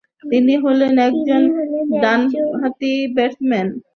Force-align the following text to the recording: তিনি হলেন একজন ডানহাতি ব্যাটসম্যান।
তিনি 0.23 0.53
হলেন 0.63 0.93
একজন 1.07 1.41
ডানহাতি 2.01 2.93
ব্যাটসম্যান। 3.15 3.67